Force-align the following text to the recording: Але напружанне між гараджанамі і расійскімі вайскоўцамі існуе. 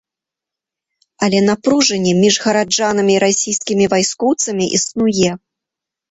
Але 1.25 1.39
напружанне 1.49 2.13
між 2.21 2.35
гараджанамі 2.45 3.13
і 3.15 3.17
расійскімі 3.25 3.85
вайскоўцамі 3.93 4.65
існуе. 4.79 5.29